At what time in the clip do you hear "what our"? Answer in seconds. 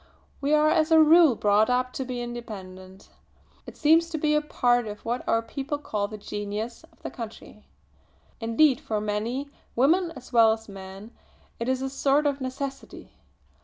5.05-5.43